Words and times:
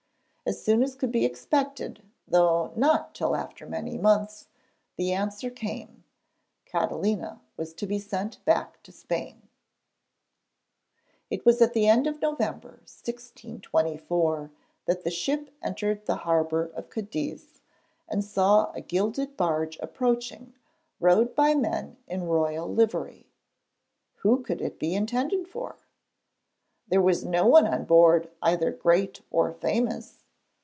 As 0.43 0.61
soon 0.61 0.83
as 0.83 0.95
could 0.95 1.11
be 1.13 1.23
expected, 1.23 2.01
though 2.27 2.73
not 2.75 3.13
till 3.15 3.35
after 3.37 3.65
many 3.65 3.97
months, 3.97 4.47
the 4.97 5.13
answer 5.13 5.49
came: 5.49 6.03
Catalina 6.65 7.39
was 7.55 7.73
to 7.75 7.87
be 7.87 7.99
sent 7.99 8.43
back 8.43 8.81
to 8.83 8.91
Spain. 8.91 9.47
It 11.29 11.45
was 11.45 11.61
at 11.61 11.73
the 11.73 11.87
end 11.87 12.05
of 12.05 12.19
November 12.21 12.69
1624 12.83 14.51
that 14.87 15.03
the 15.05 15.09
ship 15.11 15.51
entered 15.61 16.05
the 16.05 16.15
harbour 16.17 16.65
of 16.73 16.89
Cadiz, 16.89 17.61
and 18.09 18.25
saw 18.25 18.73
a 18.73 18.81
gilded 18.81 19.37
barge 19.37 19.77
approaching, 19.79 20.55
rowed 20.99 21.33
by 21.33 21.53
men 21.53 21.97
in 22.07 22.27
royal 22.27 22.67
livery. 22.67 23.29
Who 24.15 24.41
could 24.41 24.59
it 24.59 24.79
be 24.79 24.95
intended 24.95 25.47
for? 25.47 25.77
There 26.89 27.01
was 27.01 27.23
no 27.23 27.45
one 27.47 27.67
on 27.67 27.85
board 27.85 28.29
either 28.41 28.71
great 28.71 29.21
or 29.29 29.53
famous! 29.53 30.17